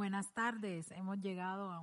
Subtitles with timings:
[0.00, 0.90] Buenas tardes.
[0.92, 1.82] Hemos llegado a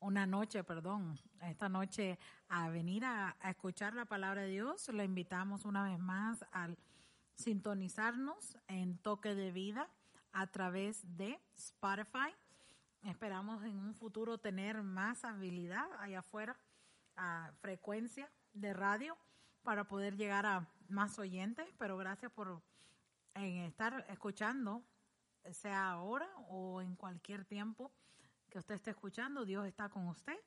[0.00, 4.88] una noche, perdón, esta noche a venir a, escuchar la palabra de Dios.
[4.88, 6.76] Le invitamos una vez más al
[7.36, 9.88] sintonizarnos en Toque de Vida
[10.32, 12.34] a través de Spotify.
[13.04, 16.58] Esperamos en un futuro tener más habilidad allá afuera,
[17.14, 19.16] a frecuencia de radio
[19.62, 22.60] para poder llegar a más oyentes, pero gracias por
[23.36, 24.82] estar escuchando
[25.52, 27.92] sea ahora o en cualquier tiempo
[28.48, 30.38] que usted esté escuchando, Dios está con usted.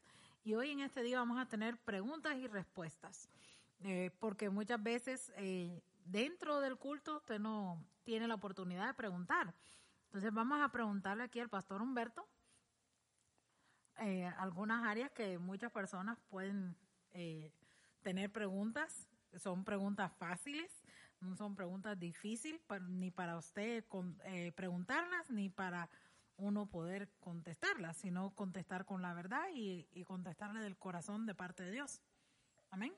[0.43, 3.27] Y hoy en este día vamos a tener preguntas y respuestas,
[3.81, 9.53] eh, porque muchas veces eh, dentro del culto usted no tiene la oportunidad de preguntar.
[10.05, 12.25] Entonces vamos a preguntarle aquí al pastor Humberto
[13.99, 16.77] eh, algunas áreas que muchas personas pueden
[18.03, 19.09] tener preguntas.
[19.37, 20.71] Son preguntas fáciles,
[21.19, 23.83] no son preguntas difíciles ni para usted
[24.25, 25.89] eh, preguntarlas ni para
[26.37, 31.63] uno poder contestarlas, sino contestar con la verdad y, y contestarle del corazón de parte
[31.63, 32.01] de Dios.
[32.69, 32.93] Amén.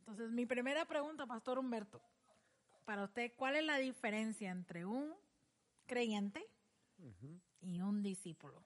[0.00, 2.00] Entonces, mi primera pregunta, Pastor Humberto,
[2.84, 5.14] para usted, ¿cuál es la diferencia entre un
[5.86, 6.44] creyente
[7.60, 8.62] y un discípulo?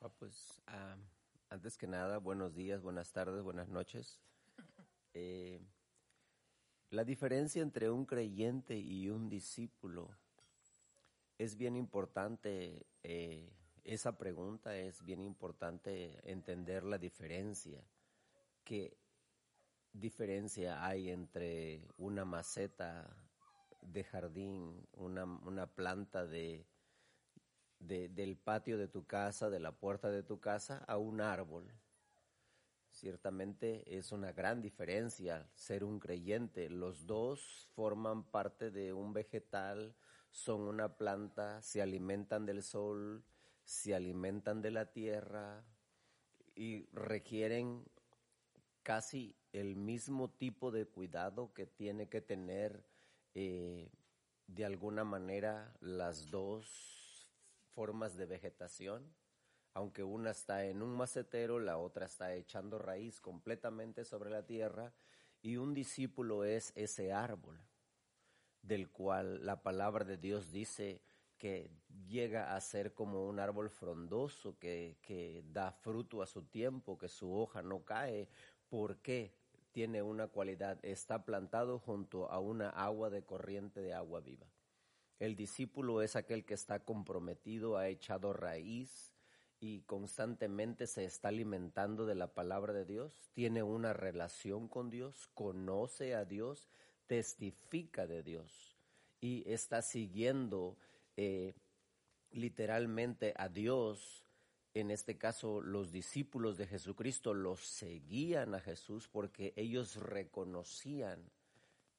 [0.00, 0.96] Ah, pues, ah,
[1.50, 4.20] antes que nada, buenos días, buenas tardes, buenas noches.
[5.14, 5.58] Eh,
[6.90, 10.08] la diferencia entre un creyente y un discípulo
[11.36, 13.52] es bien importante, eh,
[13.84, 17.84] esa pregunta es bien importante entender la diferencia.
[18.64, 18.96] ¿Qué
[19.92, 23.16] diferencia hay entre una maceta
[23.82, 26.66] de jardín, una, planta de,
[27.78, 31.72] del patio de tu casa, de la puerta de tu casa, a un árbol?
[32.98, 36.68] Ciertamente es una gran diferencia ser un creyente.
[36.68, 39.94] Los dos forman parte de un vegetal,
[40.32, 43.24] son una planta, se alimentan del sol,
[43.62, 45.64] se alimentan de la tierra
[46.56, 47.84] y requieren
[48.82, 52.84] casi el mismo tipo de cuidado que tiene que tener
[53.32, 53.92] eh,
[54.48, 57.28] de alguna manera las dos
[57.74, 59.14] formas de vegetación
[59.74, 64.92] aunque una está en un macetero, la otra está echando raíz completamente sobre la tierra,
[65.40, 67.60] y un discípulo es ese árbol
[68.62, 71.00] del cual la palabra de Dios dice
[71.38, 71.70] que
[72.08, 77.08] llega a ser como un árbol frondoso que, que da fruto a su tiempo, que
[77.08, 78.28] su hoja no cae.
[78.68, 79.32] ¿Por qué?
[79.70, 84.46] Tiene una cualidad, está plantado junto a una agua de corriente de agua viva.
[85.18, 89.12] El discípulo es aquel que está comprometido, ha echado raíz,
[89.60, 95.28] y constantemente se está alimentando de la palabra de Dios, tiene una relación con Dios,
[95.34, 96.68] conoce a Dios,
[97.06, 98.76] testifica de Dios
[99.20, 100.76] y está siguiendo
[101.16, 101.54] eh,
[102.30, 104.24] literalmente a Dios.
[104.74, 111.30] En este caso, los discípulos de Jesucristo los seguían a Jesús porque ellos reconocían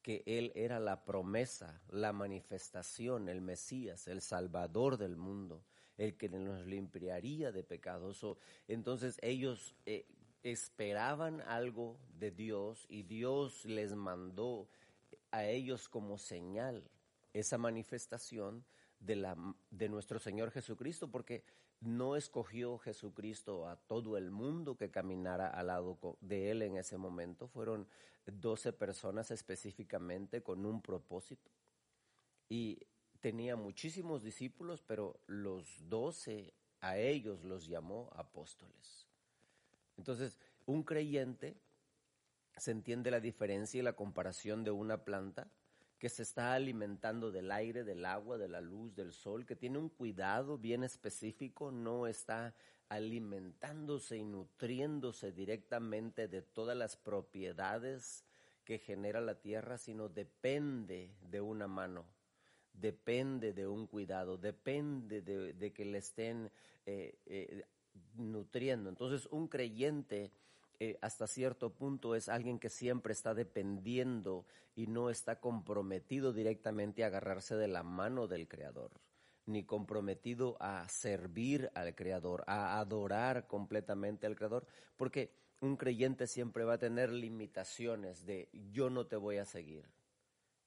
[0.00, 5.62] que Él era la promesa, la manifestación, el Mesías, el Salvador del mundo
[6.00, 8.24] el que nos limpiaría de pecados.
[8.68, 10.06] entonces ellos eh,
[10.42, 14.66] esperaban algo de Dios y Dios les mandó
[15.30, 16.90] a ellos como señal
[17.34, 18.64] esa manifestación
[18.98, 19.36] de, la,
[19.70, 21.44] de nuestro Señor Jesucristo, porque
[21.80, 26.96] no escogió Jesucristo a todo el mundo que caminara al lado de Él en ese
[26.96, 27.86] momento, fueron
[28.24, 31.50] doce personas específicamente con un propósito.
[32.48, 32.78] Y
[33.20, 39.06] tenía muchísimos discípulos, pero los doce a ellos los llamó apóstoles.
[39.96, 41.56] Entonces, un creyente
[42.56, 45.48] se entiende la diferencia y la comparación de una planta
[45.98, 49.78] que se está alimentando del aire, del agua, de la luz, del sol, que tiene
[49.78, 52.54] un cuidado bien específico, no está
[52.88, 58.24] alimentándose y nutriéndose directamente de todas las propiedades
[58.64, 62.06] que genera la tierra, sino depende de una mano
[62.80, 66.50] depende de un cuidado, depende de, que le estén
[66.86, 67.64] eh, eh,
[68.14, 68.88] nutriendo.
[68.88, 70.30] Entonces, un creyente
[70.78, 77.04] eh, hasta cierto punto es alguien que siempre está dependiendo y no está comprometido directamente
[77.04, 78.90] a agarrarse de la mano del Creador
[79.46, 84.66] ni comprometido a servir al Creador, a adorar completamente al Creador,
[84.96, 89.84] porque un creyente siempre va a tener limitaciones de yo no te voy a seguir,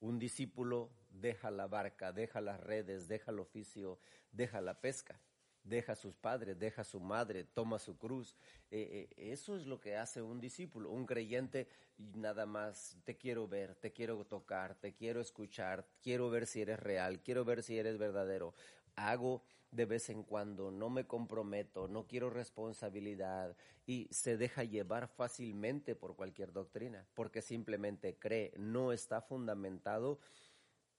[0.02, 0.90] un discípulo
[1.24, 3.98] deja la barca, deja las redes, deja el oficio,
[4.34, 5.18] deja la pesca,
[5.64, 8.36] deja a sus padres, deja a su madre, toma su cruz.
[8.70, 13.16] Eh, eh, eso es lo que hace un discípulo, un creyente y nada más te
[13.16, 17.64] quiero ver, te quiero tocar, te quiero escuchar, quiero ver si eres real, quiero ver
[17.64, 18.54] si eres verdadero.
[18.96, 19.42] hago
[19.72, 23.56] de vez en cuando, no me comprometo, no quiero responsabilidad
[23.88, 30.20] y se deja llevar fácilmente por cualquier doctrina, porque simplemente cree, no está fundamentado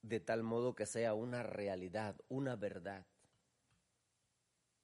[0.04, 3.06] de tal modo que sea una realidad, una verdad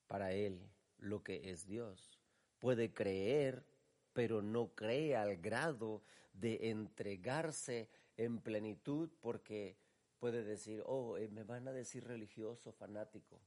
[0.07, 2.19] para él lo que es Dios.
[2.59, 3.67] Puede creer,
[4.15, 6.03] pero no cree al grado
[6.33, 9.77] de entregarse en plenitud porque
[10.19, 13.41] puede decir, oh, eh, me van a decir religioso, fanático.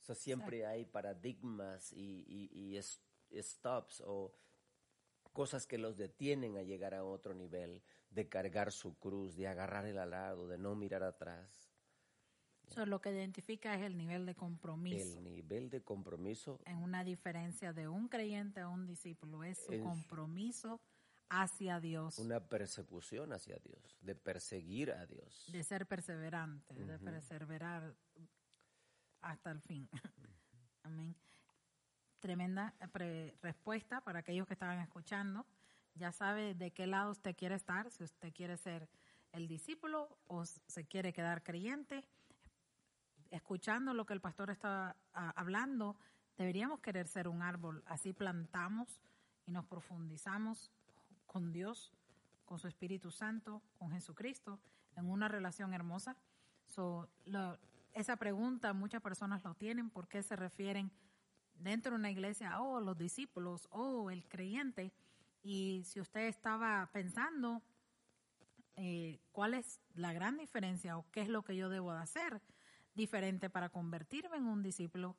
[0.00, 4.32] So, siempre hay paradigmas y, y, y stops o
[5.32, 9.86] cosas que los detienen a llegar a otro nivel, de cargar su cruz, de agarrar
[9.86, 11.70] el alado, de no mirar atrás.
[12.66, 15.18] Eso lo que identifica es el nivel de compromiso.
[15.18, 16.60] El nivel de compromiso.
[16.66, 20.80] En una diferencia de un creyente a un discípulo, es su compromiso
[21.28, 22.18] hacia Dios.
[22.18, 25.46] Una persecución hacia Dios, de perseguir a Dios.
[25.50, 27.96] De ser perseverante, de perseverar
[29.20, 29.88] hasta el fin.
[30.82, 31.16] Amén.
[32.20, 32.74] Tremenda
[33.42, 35.46] respuesta para aquellos que estaban escuchando.
[35.94, 38.88] Ya sabe de qué lado usted quiere estar, si usted quiere ser
[39.32, 42.04] el discípulo o se quiere quedar creyente.
[43.30, 45.96] Escuchando lo que el pastor está ah, hablando,
[46.36, 47.82] deberíamos querer ser un árbol.
[47.86, 49.00] Así plantamos
[49.46, 50.70] y nos profundizamos
[51.26, 51.92] con Dios,
[52.44, 54.60] con su Espíritu Santo, con Jesucristo,
[54.96, 56.16] en una relación hermosa.
[57.94, 60.90] esa pregunta muchas personas lo tienen, ¿por qué se refieren
[61.60, 64.92] dentro de una iglesia, oh, los discípulos, oh, el creyente?
[65.42, 67.62] Y si usted estaba pensando
[68.76, 72.40] eh, cuál es la gran diferencia o qué es lo que yo debo de hacer
[72.94, 75.16] diferente para convertirme en un discípulo,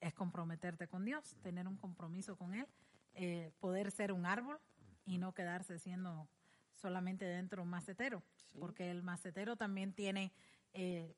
[0.00, 2.66] es comprometerte con Dios, tener un compromiso con Él,
[3.14, 4.58] eh, poder ser un árbol
[5.06, 6.28] y no quedarse siendo
[6.74, 8.22] solamente dentro un macetero,
[8.58, 10.32] porque el macetero también tiene
[10.72, 11.16] eh,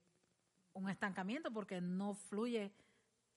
[0.75, 2.73] un estancamiento porque no fluye,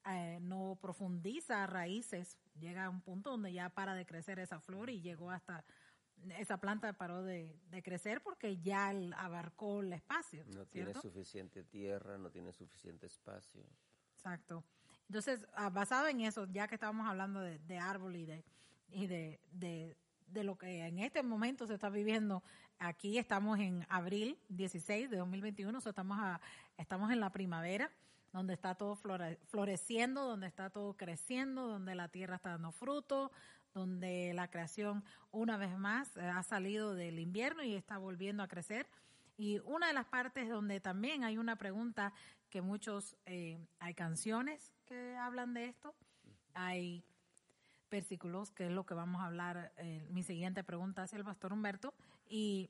[0.10, 4.90] eh, no profundiza raíces, llega a un punto donde ya para de crecer esa flor
[4.90, 5.64] y llegó hasta
[6.38, 10.44] esa planta paró de, crecer porque ya abarcó el espacio.
[10.54, 13.64] No tiene suficiente tierra, no tiene suficiente espacio.
[14.16, 14.66] Exacto.
[15.08, 18.44] Entonces, ah, basado en eso, ya que estábamos hablando de, árbol y de,
[18.90, 19.96] y de
[20.32, 22.44] de lo que en este momento se está viviendo.
[22.78, 26.40] Aquí estamos en abril 16 de 2021, o estamos, a,
[26.78, 27.92] estamos en la primavera,
[28.34, 33.32] donde está todo floreciendo, donde está todo creciendo, donde la tierra está dando fruto,
[33.74, 38.48] donde la creación una vez más eh, ha salido del invierno y está volviendo a
[38.48, 38.88] crecer.
[39.38, 42.14] Y una de las partes donde también hay una pregunta
[42.50, 45.96] que muchos, eh, hay canciones que hablan de esto,
[46.54, 47.04] hay
[47.90, 51.54] versículos, que es lo que vamos a hablar, eh, mi siguiente pregunta hacia el pastor
[51.54, 51.94] Humberto,
[52.28, 52.70] y,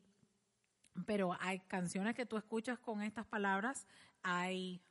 [1.06, 3.88] pero hay canciones que tú escuchas con estas palabras,
[4.22, 4.82] hay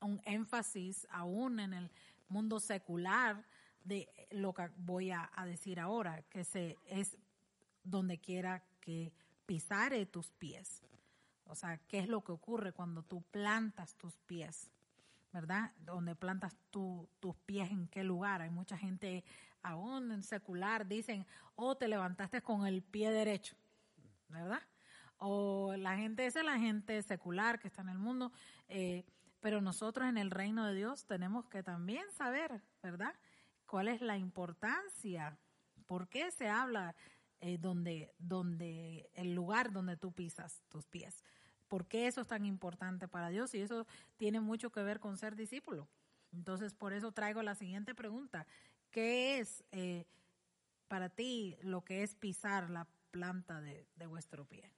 [0.00, 1.90] un énfasis aún en el
[2.28, 3.44] mundo secular
[3.84, 7.16] de lo que voy a, decir ahora, que se, es
[7.82, 9.12] donde quiera que
[9.46, 10.82] pisare tus pies.
[11.46, 14.70] O sea, ¿qué es lo que ocurre cuando tú plantas tus pies?
[15.34, 15.72] ¿verdad?
[15.80, 18.40] Donde plantas tus pies, en qué lugar.
[18.40, 19.24] Hay mucha gente
[19.64, 21.26] aún en secular, dicen,
[21.56, 23.56] oh, te levantaste con el pie derecho,
[24.28, 24.62] ¿verdad?
[25.18, 28.30] O la gente, esa es la gente secular que está en el mundo,
[28.68, 29.04] eh,
[29.44, 33.14] pero nosotros en el reino de Dios tenemos que también saber, ¿verdad?
[33.66, 35.36] ¿Cuál es la importancia?
[35.84, 36.96] ¿Por qué se habla
[37.40, 41.22] eh, donde, donde el lugar donde tú pisas tus pies?
[41.68, 43.54] ¿Por qué eso es tan importante para Dios?
[43.54, 43.86] Y eso
[44.16, 45.90] tiene mucho que ver con ser discípulo.
[46.32, 48.46] Entonces, por eso traigo la siguiente pregunta.
[48.90, 50.06] ¿Qué es eh,
[50.88, 54.72] para ti lo que es pisar la planta de, vuestro pie?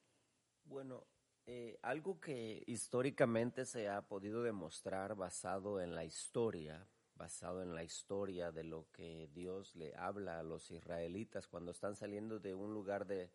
[0.64, 1.06] Bueno,
[1.48, 7.84] eh, algo que históricamente se ha podido demostrar basado en la historia, basado en la
[7.84, 12.74] historia de lo que Dios le habla a los israelitas cuando están saliendo de un
[12.74, 13.30] lugar de,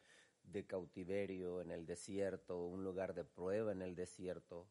[0.68, 4.68] cautiverio en el desierto, un lugar de prueba en el desierto,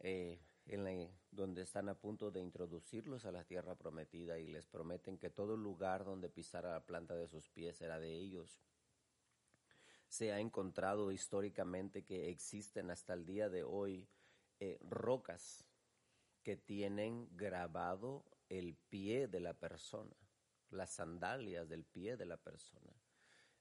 [0.00, 5.16] eh, en donde están a punto de introducirlos a la tierra prometida y les prometen
[5.16, 8.60] que todo lugar donde pisara la planta de sus pies era de ellos.
[10.14, 14.08] Se ha encontrado históricamente que existen hasta el día de hoy
[14.60, 15.64] eh, rocas
[16.44, 20.14] que tienen grabado el pie de la persona,
[20.70, 22.92] las sandalias del pie de la persona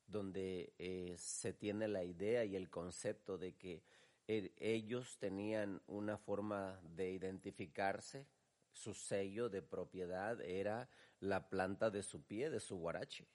[0.06, 3.82] donde eh, se tiene la idea y el concepto de que
[4.28, 8.28] eh, ellos tenían una forma de identificarse,
[8.72, 10.88] su sello de propiedad era
[11.20, 13.28] la planta de su pie, de su guarache.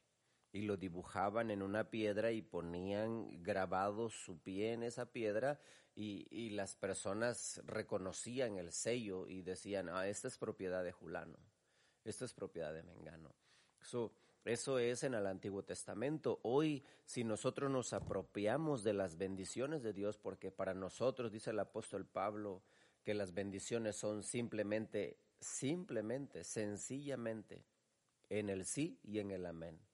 [0.52, 5.61] Y lo dibujaban en una piedra y ponían grabado su pie en esa piedra
[5.95, 11.38] y, y, las personas reconocían el sello y decían, ah, esta es propiedad de Julano,
[12.05, 13.35] esta es propiedad de Mengano.
[14.45, 16.38] eso es en el Antiguo Testamento.
[16.45, 21.59] Hoy, si nosotros nos apropiamos de las bendiciones de Dios, porque para nosotros, dice el
[21.59, 22.62] apóstol Pablo,
[23.02, 27.64] que las bendiciones son simplemente, simplemente, sencillamente,
[28.28, 29.88] en el sí y en el amén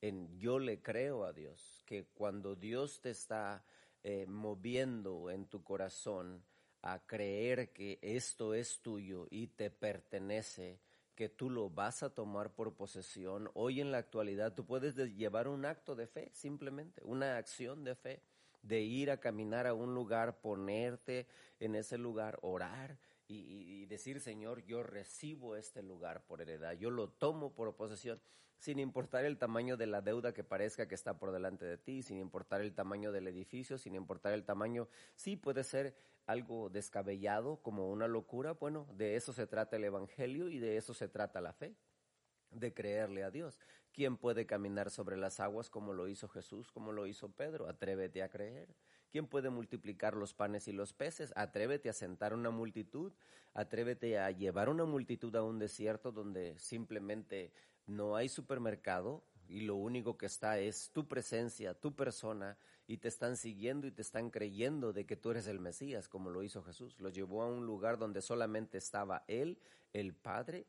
[0.00, 3.64] en yo le creo a Dios, que cuando Dios te está
[4.02, 6.42] eh, moviendo en tu corazón
[6.82, 10.78] a creer que esto es tuyo y te pertenece,
[11.14, 15.48] que tú lo vas a tomar por posesión, hoy en la actualidad tú puedes llevar
[15.48, 18.20] un acto de fe, simplemente, una acción de fe,
[18.62, 21.26] de ir a caminar a un lugar, ponerte
[21.58, 27.08] en ese lugar, orar y, decir, Señor, yo recibo este lugar por heredad, yo lo
[27.08, 28.20] tomo por posesión,
[28.58, 32.02] sin importar el tamaño de la deuda que parezca que está por delante de ti,
[32.02, 37.58] sin importar el tamaño del edificio, sin importar el tamaño, sí puede ser algo descabellado,
[37.62, 41.40] como una locura, bueno, de eso se trata el Evangelio y de eso se trata
[41.40, 41.76] la fe
[42.50, 43.58] de creerle a Dios.
[43.92, 47.68] ¿Quién puede caminar sobre las aguas como lo hizo Jesús, como lo hizo Pedro?
[47.68, 48.74] Atrévete a creer.
[49.10, 51.32] ¿Quién puede multiplicar los panes y los peces?
[51.36, 53.12] Atrévete a sentar una multitud,
[53.54, 57.52] atrévete a llevar una multitud a un desierto donde simplemente
[57.86, 62.58] no hay supermercado y lo único que está es tu presencia, tu persona,
[62.88, 66.30] y te están siguiendo y te están creyendo de que tú eres el Mesías, como
[66.30, 66.98] lo hizo Jesús.
[67.00, 69.58] Lo llevó a un lugar donde solamente estaba Él,
[69.92, 70.66] el Padre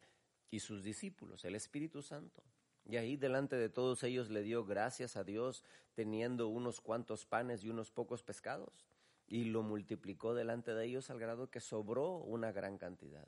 [0.50, 2.44] y sus discípulos, el Espíritu Santo.
[2.88, 7.64] Y ahí delante de todos ellos le dio gracias a Dios teniendo unos cuantos panes
[7.64, 8.88] y unos pocos pescados.
[9.28, 13.28] Y lo multiplicó delante de ellos al grado que sobró una gran cantidad.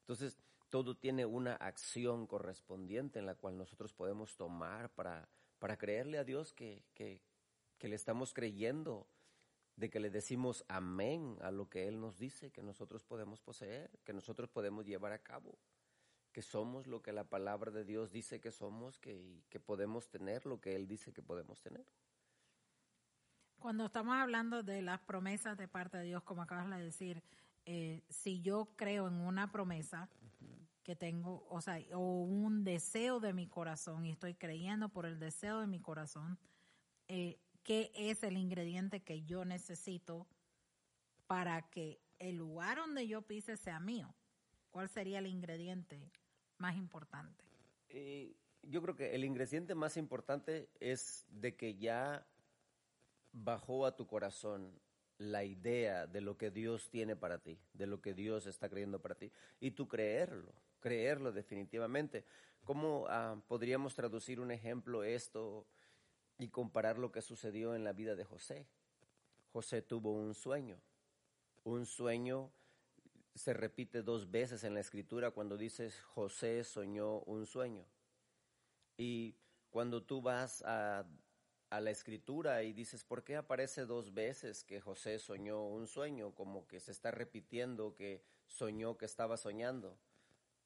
[0.00, 0.36] Entonces,
[0.68, 5.26] todo tiene una acción correspondiente en la cual nosotros podemos tomar para,
[5.58, 9.06] para creerle a Dios que, que le estamos creyendo,
[9.76, 13.90] de que le decimos amén a lo que Él nos dice que nosotros podemos poseer,
[14.04, 15.56] que nosotros podemos llevar a cabo
[16.32, 20.46] que somos lo que la palabra de Dios dice que somos, que, que podemos tener
[20.46, 21.86] lo que Él dice que podemos tener.
[23.58, 27.22] Cuando estamos hablando de las promesas de parte de Dios, como acabas de decir,
[27.66, 30.08] eh, si yo creo en una promesa
[30.82, 35.18] que tengo, o sea, o un deseo de mi corazón y estoy creyendo por el
[35.18, 36.38] deseo de mi corazón,
[37.08, 40.26] eh, ¿qué es el ingrediente que yo necesito
[41.26, 44.14] para que el lugar donde yo pise sea mío?
[44.70, 46.10] ¿Cuál sería el ingrediente
[46.60, 47.44] más importante?
[47.88, 52.26] Eh, yo creo que el ingrediente más importante es de que ya
[53.32, 54.78] bajó a tu corazón
[55.18, 59.00] la idea de lo que Dios tiene para ti, de lo que Dios está creyendo
[59.00, 62.24] para ti, y tú creerlo, creerlo definitivamente.
[62.64, 65.66] ¿Cómo ah, podríamos traducir un ejemplo esto
[66.38, 68.66] y comparar lo que sucedió en la vida de José?
[69.52, 70.80] José tuvo un sueño,
[71.64, 72.50] un sueño
[73.34, 77.84] se repite dos veces en la escritura cuando dices José soñó un sueño.
[78.96, 79.34] Y
[79.70, 81.06] cuando tú vas a,
[81.70, 86.34] a, la escritura y dices, ¿por qué aparece dos veces que José soñó un sueño?
[86.34, 89.96] Como que se está repitiendo que soñó que estaba soñando.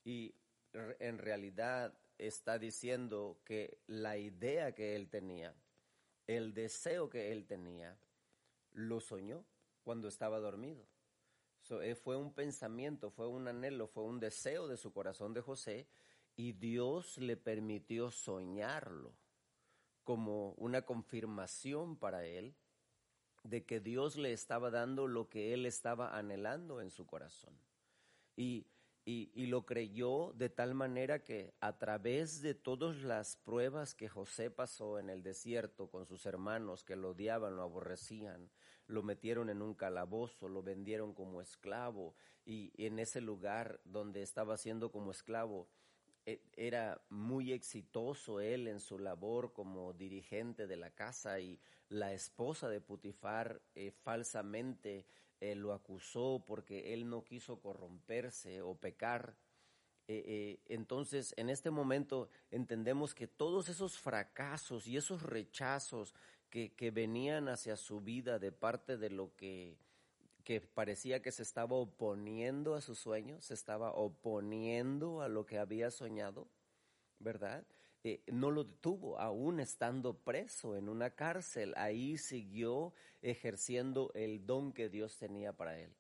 [0.05, 0.35] Y
[0.73, 5.55] en realidad está diciendo que la idea que él tenía,
[6.27, 7.97] el deseo que él tenía,
[8.73, 9.45] lo soñó
[9.83, 10.85] cuando estaba dormido.
[11.71, 15.87] Eh, fue un pensamiento, fue un anhelo, fue un deseo de su corazón de José
[16.37, 19.15] y Dios le permitió soñarlo
[20.03, 22.55] como una confirmación para él
[23.45, 27.55] de que Dios le estaba dando lo que él estaba anhelando en su corazón.
[28.37, 28.67] Y
[29.07, 34.51] y, lo creyó de tal manera que a través de todas las pruebas que José
[34.51, 38.49] pasó en el desierto con sus hermanos que lo odiaban, lo aborrecían,
[38.87, 42.15] lo metieron en un calabozo, lo vendieron como esclavo
[42.47, 45.69] y en ese lugar donde estaba siendo como esclavo,
[46.25, 52.15] e, era muy exitoso él en su labor como dirigente de la casa y la
[52.15, 55.05] esposa de Putifar eh, falsamente
[55.55, 59.37] lo acusó porque él no quiso corromperse o pecar.
[60.07, 66.15] Eh, eh, entonces, en este momento entendemos que todos esos fracasos y esos rechazos
[66.51, 69.77] que, que venían hacia su vida de parte de lo que,
[70.45, 75.59] que parecía que se estaba oponiendo a sus sueños, se estaba oponiendo a lo que
[75.59, 76.47] había soñado,
[77.19, 77.65] ¿verdad?
[78.07, 81.73] Eh, no lo detuvo, aún estando preso en una cárcel.
[81.77, 82.93] Ahí siguió
[83.23, 85.91] ejerciendo el don que Dios tenía para él.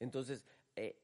[0.00, 0.44] Entonces,
[0.74, 1.00] eh,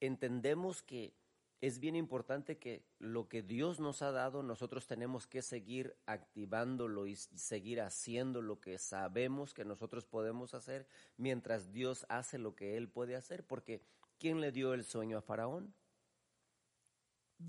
[0.00, 1.12] entendemos que
[1.60, 7.06] es bien importante que lo que Dios nos ha dado, nosotros tenemos que seguir activándolo
[7.08, 12.76] y seguir haciendo lo que sabemos que nosotros podemos hacer mientras Dios hace lo que
[12.76, 13.44] Él puede hacer.
[13.44, 13.82] Porque
[14.18, 15.74] ¿quién le dio el sueño a Faraón?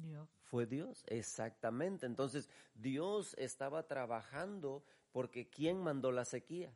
[0.02, 0.30] Dios.
[0.44, 2.06] Fue Dios, exactamente.
[2.06, 6.76] Entonces Dios estaba trabajando porque ¿quién mandó la sequía?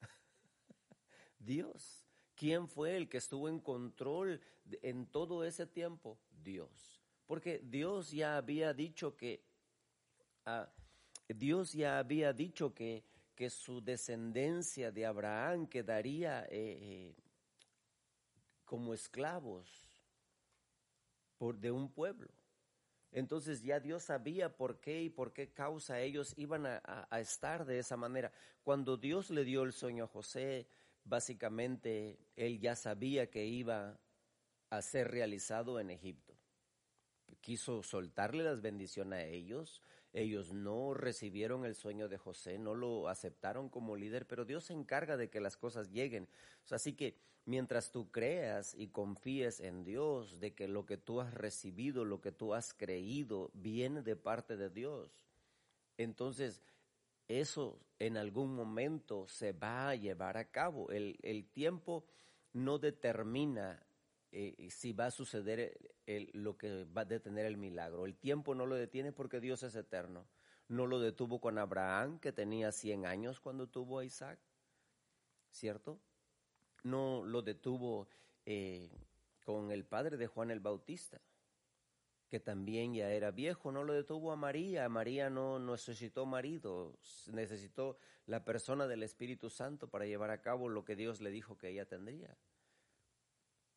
[1.38, 2.06] Dios.
[2.34, 4.40] ¿Quién fue el que estuvo en control
[4.82, 6.18] en todo ese tiempo?
[6.42, 7.00] Dios.
[7.26, 9.44] Porque Dios ya había dicho que,
[10.46, 10.68] ah,
[11.28, 13.04] Dios ya había dicho que,
[13.34, 17.14] que, su descendencia de Abraham quedaría eh, eh,
[18.64, 19.68] como esclavos
[21.36, 22.39] por, de un pueblo.
[23.12, 27.78] Entonces ya Dios sabía por qué y por qué causa ellos iban a, estar de
[27.78, 28.32] esa manera.
[28.62, 30.68] Cuando Dios le dio el sueño a José,
[31.04, 33.98] básicamente él ya sabía que iba
[34.70, 36.36] a ser realizado en Egipto.
[37.40, 39.82] Quiso soltarle las bendiciones a ellos.
[40.12, 44.72] Ellos no recibieron el sueño de José, no lo aceptaron como líder, pero Dios se
[44.72, 46.28] encarga de que las cosas lleguen.
[46.70, 51.32] así que mientras tú creas y confíes en Dios de que lo que tú has
[51.34, 55.24] recibido, lo que tú has creído, viene de parte de Dios,
[55.96, 56.60] entonces
[57.28, 60.90] eso en algún momento se va a llevar a cabo.
[60.90, 62.04] El, el tiempo
[62.52, 63.80] no determina
[64.32, 68.06] eh, si va a suceder el, lo que va a detener el milagro.
[68.06, 70.26] El tiempo no lo detiene porque Dios es eterno.
[70.68, 74.38] No lo detuvo con Abraham, que tenía 100 años cuando tuvo a Isaac,
[75.50, 76.00] ¿cierto?
[76.84, 78.08] No lo detuvo
[78.46, 78.88] eh,
[79.44, 81.20] con el padre de Juan el Bautista,
[82.28, 84.88] que también ya era viejo, no lo detuvo a María.
[84.88, 86.96] María no necesitó marido,
[87.32, 91.58] necesitó la persona del Espíritu Santo para llevar a cabo lo que Dios le dijo
[91.58, 92.38] que ella tendría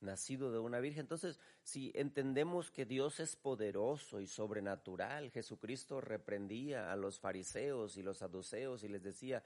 [0.04, 1.02] nacido de una virgen.
[1.02, 8.04] Entonces, si entendemos que Dios es poderoso y sobrenatural, Jesucristo reprendía a los fariseos y
[8.04, 9.44] los saduceos y les decía,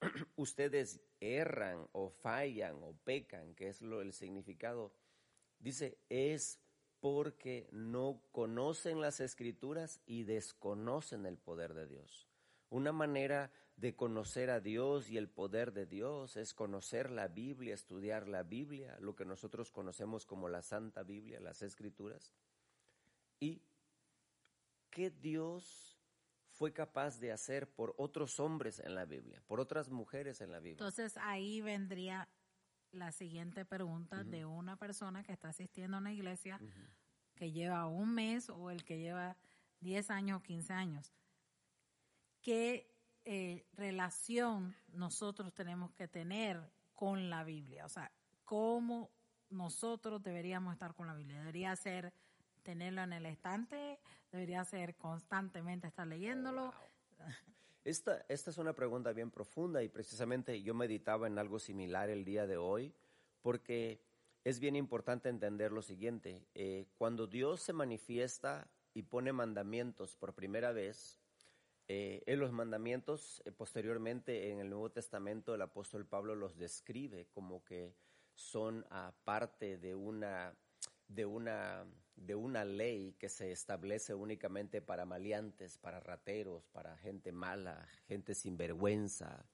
[0.36, 4.92] ustedes erran o fallan o pecan, que es lo, el significado.
[5.58, 6.58] Dice, es
[7.00, 12.28] porque no conocen las escrituras y desconocen el poder de Dios.
[12.70, 17.74] Una manera de conocer a Dios y el poder de Dios es conocer la Biblia,
[17.74, 22.32] estudiar la Biblia, lo que nosotros conocemos como la Santa Biblia, las Escrituras.
[23.38, 23.62] Y
[24.90, 25.96] qué Dios
[26.50, 30.58] fue capaz de hacer por otros hombres en la Biblia, por otras mujeres en la
[30.58, 30.72] Biblia.
[30.72, 32.28] Entonces ahí vendría
[32.90, 36.58] la siguiente pregunta de una persona que está asistiendo a una iglesia
[37.36, 39.36] que lleva un mes o el que lleva
[39.82, 41.12] 10 años o 15 años.
[42.42, 42.97] ¿Qué
[43.30, 46.58] eh, relación nosotros tenemos que tener
[46.94, 47.84] con la Biblia?
[47.84, 48.10] O sea,
[48.46, 49.10] ¿cómo
[49.50, 51.40] nosotros deberíamos estar con la Biblia?
[51.40, 52.14] ¿Debería ser
[52.62, 53.98] tenerlo en el estante?
[54.32, 56.68] ¿Debería ser constantemente estar leyéndolo?
[56.68, 57.24] Oh,
[57.84, 62.24] esta, esta es una pregunta bien profunda y precisamente yo meditaba en algo similar el
[62.24, 62.94] día de hoy
[63.42, 64.00] porque
[64.44, 66.46] es bien importante entender lo siguiente.
[66.54, 71.20] Eh, cuando Dios se manifiesta y pone mandamientos por primera vez,
[71.88, 77.26] eh, en los mandamientos, eh, posteriormente en el Nuevo Testamento, el apóstol Pablo los describe
[77.32, 77.94] como que
[78.34, 78.86] son
[79.24, 80.54] parte de una,
[81.08, 87.32] de, una, de una ley que se establece únicamente para maleantes, para rateros, para gente
[87.32, 89.44] mala, gente sin vergüenza,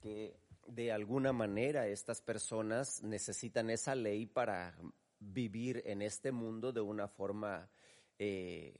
[0.00, 4.76] que de alguna manera estas personas necesitan esa ley para
[5.18, 7.68] vivir en este mundo de una forma
[8.18, 8.74] eh,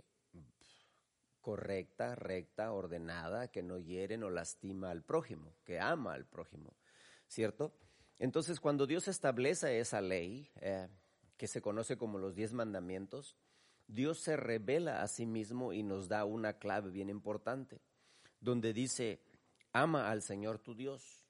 [1.46, 6.74] correcta, recta, ordenada, que no hiere o lastima al prójimo, que ama al prójimo,
[7.28, 7.72] ¿cierto?
[8.18, 10.88] Entonces, cuando Dios establece esa ley, eh,
[11.36, 13.36] que se conoce como los diez mandamientos,
[13.86, 17.80] Dios se revela a sí mismo y nos da una clave bien importante,
[18.40, 19.22] donde dice,
[19.70, 21.28] ama al Señor tu Dios.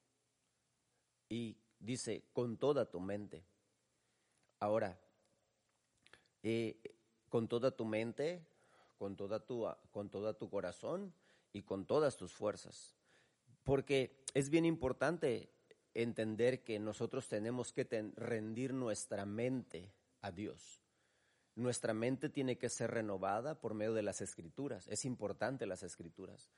[1.28, 3.44] Y dice, con toda tu mente.
[4.60, 4.98] Ahora,
[6.42, 6.80] eh,
[7.28, 8.55] con toda tu mente
[8.96, 11.12] con toda tu, con toda tu corazón
[11.52, 12.96] y con todas tus fuerzas.
[13.62, 15.50] Porque es bien importante
[15.94, 17.84] entender que nosotros tenemos que
[18.16, 20.82] rendir nuestra mente a Dios.
[21.54, 24.86] Nuestra mente tiene que ser renovada por medio de las escrituras.
[24.88, 26.50] Es importante las escrituras.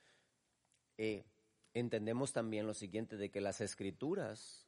[0.96, 1.24] Eh,
[1.72, 4.66] entendemos también lo siguiente, de que las escrituras,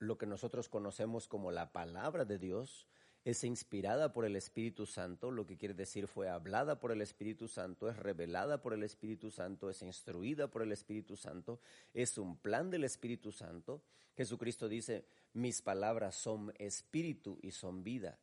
[0.00, 2.88] lo que nosotros conocemos como la palabra de Dios,
[3.30, 7.46] es inspirada por el Espíritu Santo, lo que quiere decir fue hablada por el Espíritu
[7.46, 11.60] Santo, es revelada por el Espíritu Santo, es instruida por el Espíritu Santo,
[11.92, 13.82] es un plan del Espíritu Santo.
[14.16, 18.18] Jesucristo dice, mis palabras son espíritu y son vida.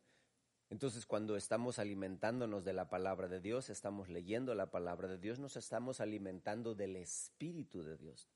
[0.70, 5.38] Entonces, cuando estamos alimentándonos de la palabra de Dios, estamos leyendo la palabra de Dios,
[5.38, 8.28] nos estamos alimentando del Espíritu de Dios.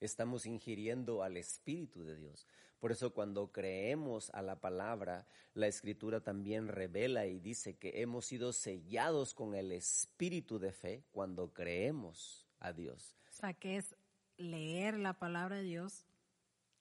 [0.00, 2.44] Estamos ingiriendo al Espíritu de Dios.
[2.82, 8.26] Por eso cuando creemos a la palabra, la Escritura también revela y dice que hemos
[8.26, 13.16] sido sellados con el Espíritu de fe cuando creemos a Dios.
[13.30, 13.94] O sea, que es
[14.36, 16.06] leer la palabra de Dios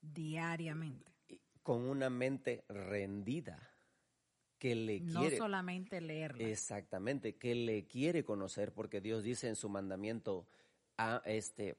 [0.01, 1.05] diariamente.
[1.61, 3.71] Con una mente rendida
[4.57, 5.35] que le quiere.
[5.35, 6.47] No solamente leerla.
[6.47, 10.47] Exactamente, que le quiere conocer, porque Dios dice en su mandamiento,
[10.97, 11.77] a este,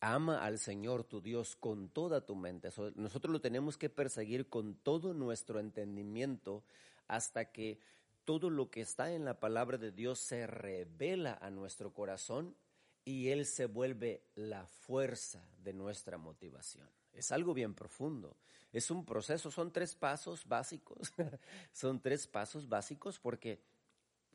[0.00, 2.70] ama al Señor tu Dios con toda tu mente.
[2.94, 6.64] nosotros lo tenemos que perseguir con todo nuestro entendimiento
[7.06, 7.80] hasta que
[8.24, 12.54] todo lo que está en la palabra de Dios se revela a nuestro corazón
[13.04, 16.88] y Él se vuelve la fuerza de nuestra motivación.
[17.14, 18.36] Es algo bien profundo.
[18.70, 21.14] Es un proceso, son tres pasos básicos.
[21.72, 23.62] son tres pasos básicos porque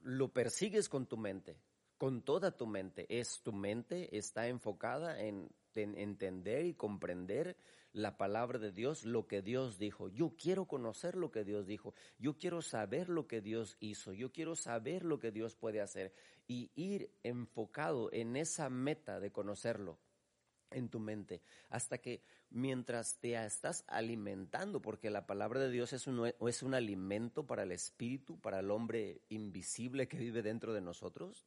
[0.01, 1.55] lo persigues con tu mente,
[2.03, 3.05] con toda tu mente.
[3.07, 7.55] Es tu mente está enfocada en, en, entender y comprender
[7.93, 10.09] la palabra de Dios, lo que Dios dijo.
[10.09, 11.93] Yo quiero conocer lo que Dios dijo.
[12.19, 14.11] Yo quiero saber lo que Dios hizo.
[14.11, 16.13] Yo quiero saber lo que Dios puede hacer
[16.45, 19.97] y ir enfocado en esa meta de conocerlo
[20.71, 26.07] en tu mente, hasta que mientras te estás alimentando, porque la palabra de Dios es
[26.07, 30.81] un, es un alimento para el espíritu, para el hombre invisible que vive dentro de
[30.81, 31.45] nosotros,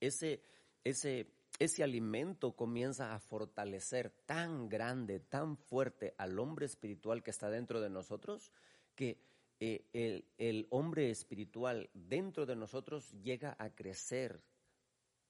[0.00, 0.42] ese,
[0.84, 1.26] ese,
[1.58, 7.80] ese alimento comienza a fortalecer tan grande, tan fuerte al hombre espiritual que está dentro
[7.80, 8.52] de nosotros,
[8.94, 9.20] que
[9.60, 14.40] eh, el, el hombre espiritual dentro de nosotros llega a crecer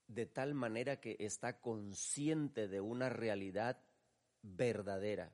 [0.06, 3.78] de tal manera que está consciente de una realidad
[4.42, 5.32] verdadera,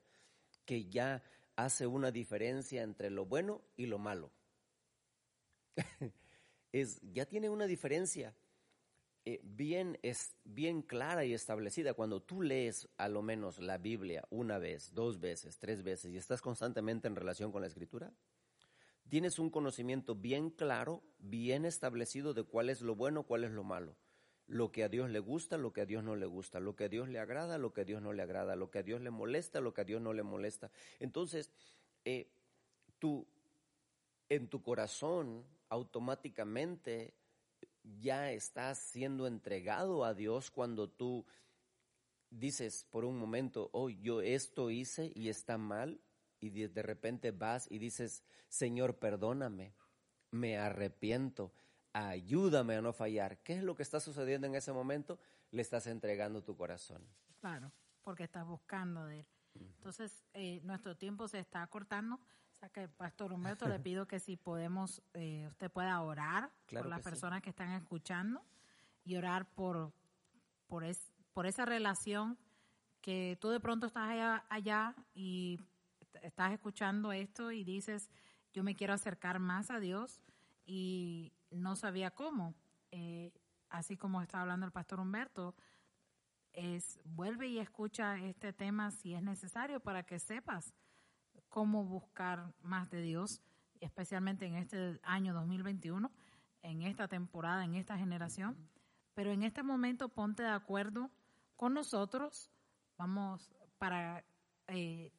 [0.64, 1.22] que ya
[1.56, 4.32] hace una diferencia entre lo bueno y lo malo.
[6.72, 8.34] es, ya tiene una diferencia
[9.26, 11.94] eh, bien, es, bien clara y establecida.
[11.94, 16.16] Cuando tú lees a lo menos la Biblia una vez, dos veces, tres veces y
[16.16, 18.12] estás constantemente en relación con la Escritura,
[19.08, 23.64] tienes un conocimiento bien claro, bien establecido de cuál es lo bueno, cuál es lo
[23.64, 23.96] malo
[24.46, 26.84] lo que a Dios le gusta, lo que a Dios no le gusta, lo que
[26.84, 29.00] a Dios le agrada, lo que a Dios no le agrada, lo que a Dios
[29.00, 30.70] le molesta, lo que a Dios no le molesta.
[31.00, 31.50] Entonces,
[32.04, 32.28] eh,
[32.98, 33.26] tú
[34.28, 37.14] en tu corazón automáticamente
[38.00, 41.26] ya estás siendo entregado a Dios cuando tú
[42.30, 46.00] dices por un momento, oh, yo esto hice y está mal,
[46.40, 49.74] y de repente vas y dices, Señor, perdóname,
[50.30, 51.52] me arrepiento,
[51.92, 53.38] ayúdame a no fallar.
[53.38, 55.18] ¿Qué es lo que está sucediendo en ese momento?
[55.50, 57.02] Le estás entregando tu corazón.
[57.40, 59.26] Claro, porque estás buscando de él.
[59.54, 62.18] Entonces, eh, nuestro tiempo se está cortando.
[62.64, 66.86] O sea que, Pastor Humberto, le pido que si podemos, eh, usted pueda orar por
[66.86, 68.42] las personas que están escuchando
[69.04, 69.92] y orar por,
[70.66, 72.38] por, es, por esa relación
[73.02, 75.60] que tú de pronto estás allá, allá y
[76.22, 78.08] estás escuchando esto y dices,
[78.54, 80.22] yo me quiero acercar más a Dios
[80.64, 82.54] y no sabía cómo.
[82.92, 83.30] Eh,
[83.68, 85.54] así como está hablando el pastor Humberto,
[86.54, 90.72] es vuelve y escucha este tema si es necesario para que sepas
[91.54, 93.40] cómo buscar más de Dios,
[93.78, 96.10] especialmente en este año 2021,
[96.62, 98.56] en esta temporada, en esta generación.
[99.14, 101.12] Pero en este momento ponte de acuerdo
[101.54, 102.50] con nosotros,
[102.98, 104.24] vamos para
[104.66, 105.12] eh,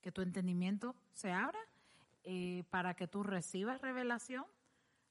[0.00, 1.58] que tu entendimiento se abra,
[2.24, 4.46] eh, para que tú recibas revelación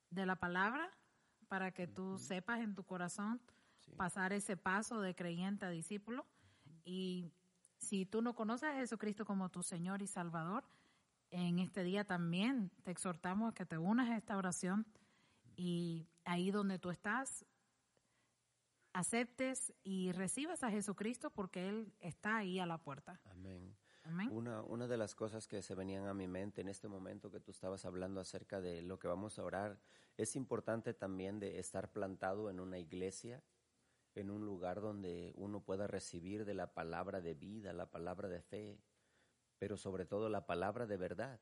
[0.09, 0.89] de la palabra
[1.49, 3.39] para que tú sepas en tu corazón
[3.95, 6.25] pasar ese paso de creyente a discípulo.
[6.83, 7.31] Y
[7.77, 10.63] si tú no conoces a Jesucristo como tu Señor y Salvador,
[11.31, 14.85] en este día también te exhortamos a que te unas a esta oración
[15.55, 17.45] y ahí donde tú estás,
[18.93, 23.19] aceptes y recibas a Jesucristo porque Él está ahí a la puerta.
[23.25, 23.75] Amén.
[24.31, 27.41] Una, una de las cosas que se venían a mi mente en este momento que
[27.41, 29.81] tú estabas hablando acerca de lo que vamos a orar,
[30.15, 33.43] es importante también de estar plantado en una iglesia,
[34.17, 38.41] en un lugar donde uno pueda recibir de la palabra de vida, la palabra de
[38.41, 38.79] fe,
[39.59, 41.39] pero sobre todo la palabra de verdad.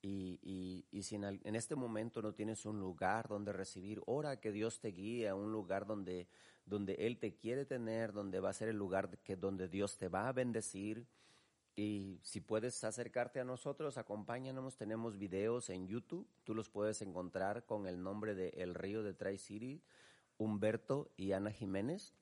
[0.00, 4.52] Y, y, y, si en, este momento no tienes un lugar donde recibir, ora que
[4.52, 6.28] Dios te guíe a un lugar donde,
[6.66, 10.08] donde Él te quiere tener, donde va a ser el lugar que, donde Dios te
[10.08, 11.08] va a bendecir,
[11.78, 14.76] y si puedes acercarte a nosotros, acompáñanos.
[14.76, 16.26] Tenemos videos en YouTube.
[16.42, 19.80] Tú los puedes encontrar con el nombre de El Río de Tri City,
[20.38, 22.14] Humberto y Ana Jiménez.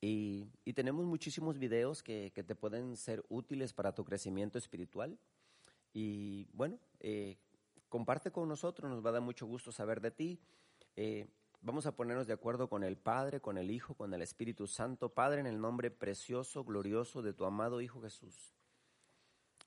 [0.00, 5.18] Y, tenemos muchísimos videos que, te pueden ser útiles para tu crecimiento espiritual.
[5.92, 7.38] Y bueno, eh,
[7.88, 10.40] comparte con nosotros, nos va a dar mucho gusto saber de ti.
[10.94, 11.26] Eh,
[11.60, 15.08] vamos a ponernos de acuerdo con el Padre, con el Hijo, con el Espíritu Santo.
[15.08, 18.54] Padre, en el nombre precioso, glorioso de tu amado Hijo Jesús.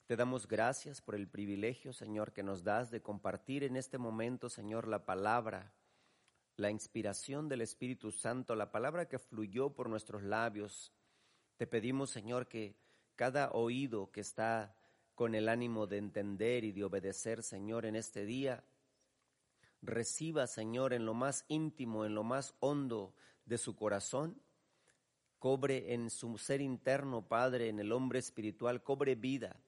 [0.06, 4.50] Te damos gracias por el privilegio, Señor, que nos das de compartir en este momento,
[4.50, 5.72] Señor, la palabra,
[6.60, 10.91] la inspiración del Espíritu Santo, la palabra que fluyó por nuestros labios.
[11.58, 12.76] Te pedimos, Señor, que
[13.15, 14.76] cada oído que está
[15.15, 18.63] con el ánimo de entender y de obedecer, Señor, en este día,
[19.82, 23.13] reciba, Señor, en lo más íntimo, en lo más hondo
[23.45, 24.41] de su corazón,
[25.39, 29.62] cobre en su ser interno, Padre, en el hombre espiritual, cobre vida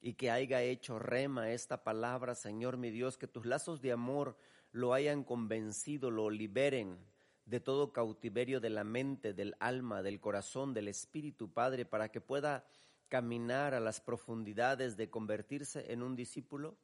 [0.00, 4.36] y que haya hecho rema esta palabra, Señor mi Dios, que tus lazos de amor
[4.76, 6.98] lo hayan convencido, lo liberen
[7.46, 12.20] de todo cautiverio de la mente, del alma, del corazón, del espíritu, Padre, para que
[12.20, 12.66] pueda
[13.08, 16.76] caminar a las profundidades de convertirse en un discípulo,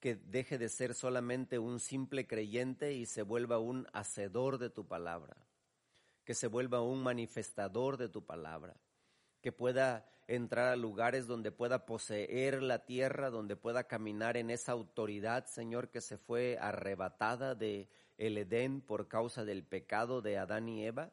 [0.00, 4.86] que deje de ser solamente un simple creyente y se vuelva un hacedor de tu
[4.86, 5.36] palabra,
[6.24, 8.74] que se vuelva un manifestador de tu palabra
[9.42, 14.72] que pueda entrar a lugares donde pueda poseer la tierra, donde pueda caminar en esa
[14.72, 20.68] autoridad, Señor, que se fue arrebatada de el Edén por causa del pecado de Adán
[20.68, 21.12] y Eva.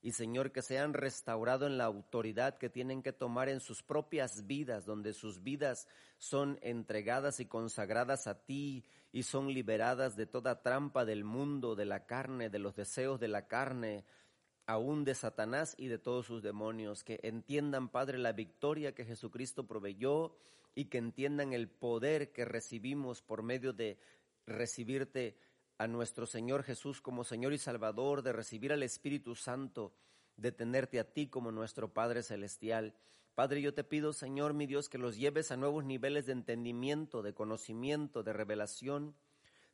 [0.00, 4.46] Y Señor, que sean restaurados en la autoridad que tienen que tomar en sus propias
[4.46, 10.62] vidas, donde sus vidas son entregadas y consagradas a ti y son liberadas de toda
[10.62, 14.04] trampa del mundo, de la carne, de los deseos de la carne,
[14.66, 19.66] aún de Satanás y de todos sus demonios, que entiendan, Padre, la victoria que Jesucristo
[19.66, 20.36] proveyó
[20.74, 23.98] y que entiendan el poder que recibimos por medio de
[24.46, 25.38] recibirte
[25.78, 29.94] a nuestro Señor Jesús como Señor y Salvador, de recibir al Espíritu Santo,
[30.36, 32.94] de tenerte a ti como nuestro Padre Celestial.
[33.34, 37.22] Padre, yo te pido, Señor mi Dios, que los lleves a nuevos niveles de entendimiento,
[37.22, 39.14] de conocimiento, de revelación,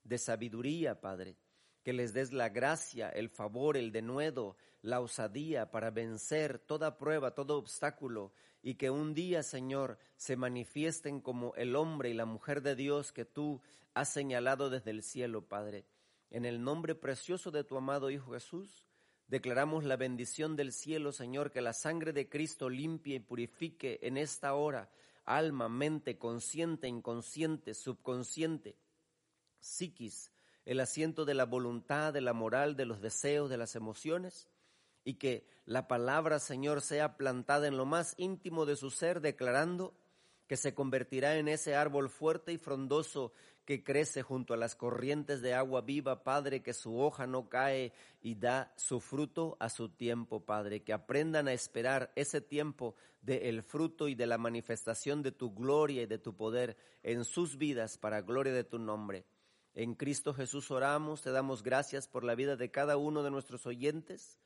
[0.05, 1.37] de sabiduría, Padre
[1.83, 7.35] que les des la gracia, el favor, el denuedo, la osadía para vencer toda prueba,
[7.35, 12.63] todo obstáculo, y que un día, Señor, se manifiesten como el hombre y la mujer
[12.63, 13.61] de Dios que tú
[13.95, 15.85] has señalado desde el cielo, Padre.
[16.31, 18.87] En el nombre precioso de tu amado Hijo Jesús,
[19.29, 24.17] declaramos la bendición del cielo, Señor, que la sangre de Cristo limpie y purifique en
[24.17, 24.91] esta hora
[25.25, 28.77] alma, mente, consciente, inconsciente, subconsciente,
[29.61, 30.33] psiquis,
[30.65, 34.49] el asiento de la voluntad, de la moral, de los deseos, de las emociones,
[35.05, 39.95] y que la palabra, Señor, sea plantada en lo más íntimo de su ser, declarando
[40.47, 43.33] que se convertirá en ese árbol fuerte y frondoso
[43.65, 47.93] que crece junto a las corrientes de agua viva, Padre, que su hoja no cae
[48.21, 53.63] y da su fruto a su tiempo, Padre, que aprendan a esperar ese tiempo del
[53.63, 57.97] fruto y de la manifestación de tu gloria y de tu poder en sus vidas
[57.97, 59.25] para gloria de tu nombre.
[59.75, 63.67] En Cristo Jesús oramos, te damos gracias por la vida de cada uno de nuestros
[63.67, 64.39] oyentes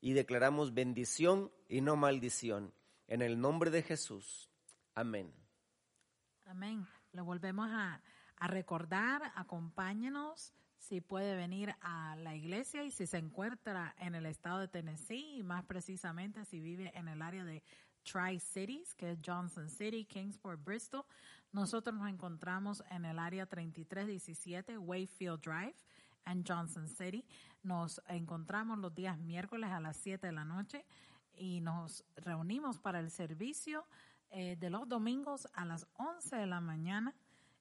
[0.00, 2.72] y declaramos bendición y no maldición.
[3.06, 4.50] En el nombre de Jesús.
[4.94, 5.34] Amén.
[6.46, 6.86] Amén.
[7.12, 8.00] Lo volvemos a,
[8.40, 14.60] recordar, acompáñenos si puede venir a la iglesia y si se encuentra en el estado
[14.60, 17.62] de Tennessee y más precisamente si vive en el área de
[18.02, 21.04] Tri-Cities, que es Johnson City, Kingsport, Bristol.
[21.52, 25.74] Nosotros nos encontramos en el área 3317 Wayfield Drive
[26.26, 27.24] en Johnson City.
[27.62, 30.84] Nos encontramos los días miércoles a las 7 de la noche
[31.34, 33.86] y nos reunimos para el servicio
[34.30, 37.14] eh, de los domingos a las 11 de la mañana.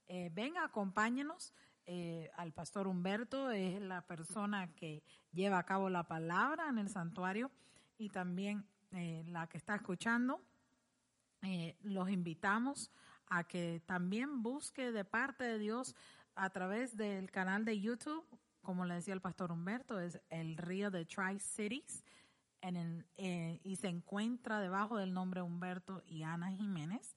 [0.08, 1.54] Eh, venga, acompáñenos.
[1.86, 6.90] Eh, al pastor Humberto es la persona que lleva a cabo la palabra en el
[6.90, 7.50] santuario
[7.98, 10.42] y también la que está escuchando.
[11.84, 12.92] los invitamos
[13.28, 15.96] a que también busque de parte de Dios
[16.36, 18.26] a través del canal de YouTube,
[18.62, 22.04] como le decía el pastor Humberto, es el río de Tri-Cities
[22.62, 27.16] eh, y se encuentra debajo del nombre Humberto y Ana Jiménez.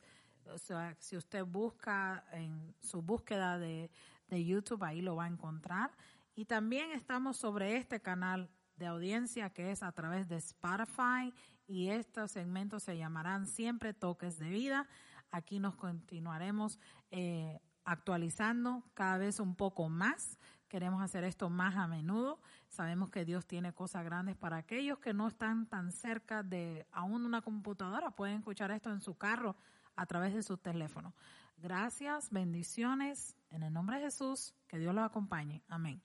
[0.52, 3.90] O sea, si usted busca en su búsqueda de,
[4.28, 5.92] de YouTube, ahí lo va a encontrar.
[6.34, 8.48] Y también estamos sobre este canal
[8.82, 11.32] de audiencia que es a través de Spotify
[11.68, 14.88] y estos segmentos se llamarán siempre toques de vida.
[15.30, 16.80] Aquí nos continuaremos
[17.12, 20.36] eh, actualizando cada vez un poco más.
[20.66, 22.40] Queremos hacer esto más a menudo.
[22.68, 27.24] Sabemos que Dios tiene cosas grandes para aquellos que no están tan cerca de aún
[27.24, 28.10] una computadora.
[28.10, 29.54] Pueden escuchar esto en su carro
[29.94, 31.14] a través de su teléfono.
[31.56, 33.36] Gracias, bendiciones.
[33.50, 35.62] En el nombre de Jesús, que Dios los acompañe.
[35.68, 36.02] Amén.